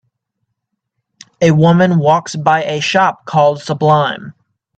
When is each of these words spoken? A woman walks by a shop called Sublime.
A 1.41 1.51
woman 1.51 1.99
walks 1.99 2.35
by 2.35 2.63
a 2.63 2.79
shop 2.81 3.23
called 3.27 3.61
Sublime. 3.61 4.33